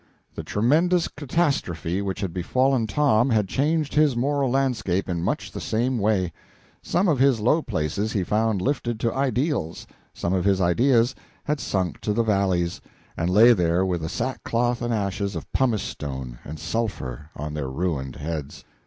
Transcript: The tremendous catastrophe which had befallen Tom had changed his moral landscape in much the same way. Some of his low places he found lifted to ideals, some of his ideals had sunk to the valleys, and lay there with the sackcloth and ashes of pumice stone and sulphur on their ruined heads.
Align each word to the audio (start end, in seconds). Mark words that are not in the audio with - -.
The 0.33 0.41
tremendous 0.43 1.07
catastrophe 1.07 2.01
which 2.01 2.21
had 2.21 2.33
befallen 2.33 2.87
Tom 2.87 3.29
had 3.29 3.47
changed 3.47 3.93
his 3.93 4.15
moral 4.15 4.49
landscape 4.49 5.07
in 5.07 5.21
much 5.21 5.51
the 5.51 5.61
same 5.61 5.99
way. 5.99 6.33
Some 6.81 7.07
of 7.07 7.19
his 7.19 7.39
low 7.39 7.61
places 7.61 8.11
he 8.11 8.23
found 8.23 8.63
lifted 8.63 8.99
to 9.01 9.13
ideals, 9.13 9.85
some 10.11 10.33
of 10.33 10.43
his 10.43 10.59
ideals 10.59 11.13
had 11.43 11.59
sunk 11.59 11.99
to 11.99 12.13
the 12.13 12.23
valleys, 12.23 12.81
and 13.15 13.29
lay 13.29 13.53
there 13.53 13.85
with 13.85 14.01
the 14.01 14.09
sackcloth 14.09 14.81
and 14.81 14.91
ashes 14.91 15.35
of 15.35 15.45
pumice 15.53 15.83
stone 15.83 16.39
and 16.43 16.57
sulphur 16.57 17.29
on 17.35 17.53
their 17.53 17.69
ruined 17.69 18.15
heads. 18.15 18.63